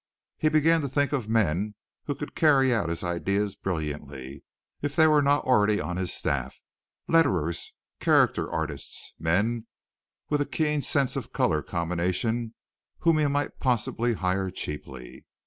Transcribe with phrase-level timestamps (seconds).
[0.39, 4.43] He began to think of men who could carry out his ideas brilliantly
[4.81, 6.59] if they were not already on his staff,
[7.07, 9.67] letterers, character artists, men
[10.27, 12.55] with a keen sense of color combination
[13.01, 15.27] whom he might possibly hire cheaply.